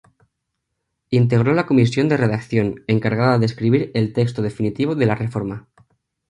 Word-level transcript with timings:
Integró 1.11 1.53
la 1.53 1.67
Comisión 1.67 2.09
de 2.09 2.17
Redacción, 2.17 2.83
encargada 2.87 3.37
de 3.37 3.45
escribir 3.45 3.91
el 3.93 4.13
texto 4.13 4.41
definitivo 4.41 4.95
de 4.95 5.05
la 5.05 5.13
reforma. 5.13 5.67